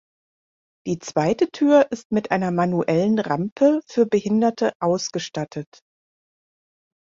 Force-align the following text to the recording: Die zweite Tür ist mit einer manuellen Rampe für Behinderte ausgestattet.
Die 0.87 0.97
zweite 0.97 1.51
Tür 1.51 1.91
ist 1.91 2.11
mit 2.11 2.31
einer 2.31 2.49
manuellen 2.49 3.19
Rampe 3.19 3.81
für 3.85 4.07
Behinderte 4.07 4.73
ausgestattet. 4.81 5.83